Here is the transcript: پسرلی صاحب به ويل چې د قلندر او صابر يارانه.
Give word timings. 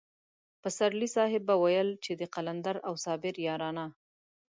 پسرلی 0.61 1.09
صاحب 1.15 1.41
به 1.49 1.55
ويل 1.63 1.89
چې 2.03 2.11
د 2.21 2.21
قلندر 2.35 2.75
او 2.87 2.93
صابر 3.05 3.35
يارانه. 3.47 3.85